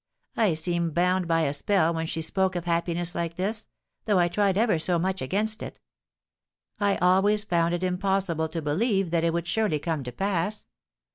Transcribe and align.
I 0.35 0.55
seemed 0.55 0.95
bound 0.95 1.27
by 1.27 1.41
a 1.41 1.53
spell 1.53 1.93
when 1.93 2.07
she 2.07 2.23
spoke 2.23 2.55
of 2.55 2.65
happiness 2.65 3.13
like 3.13 3.35
this, 3.35 3.67
though 4.05 4.17
I 4.17 4.29
tried 4.29 4.57
ever 4.57 4.79
so 4.79 4.97
much 4.97 5.21
against 5.21 5.61
it. 5.61 5.79
I 6.79 6.95
always 6.97 7.43
found 7.43 7.75
it 7.75 7.83
impossible 7.83 8.47
to 8.47 8.61
disbelieve 8.61 9.11
that 9.11 9.23
it 9.23 9.31
would 9.31 9.45
surely 9.47 9.77
come 9.77 10.03
to 10.05 10.11
pass. 10.11 10.67